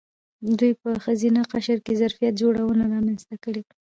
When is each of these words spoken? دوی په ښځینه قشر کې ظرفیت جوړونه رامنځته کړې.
دوی 0.59 0.71
په 0.81 0.89
ښځینه 1.03 1.41
قشر 1.51 1.77
کې 1.85 1.99
ظرفیت 2.01 2.33
جوړونه 2.41 2.83
رامنځته 2.93 3.35
کړې. 3.43 3.61